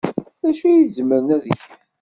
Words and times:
D 0.41 0.43
acu 0.49 0.65
ay 0.67 0.83
zemren 0.95 1.33
ad 1.35 1.43
gen? 1.57 1.65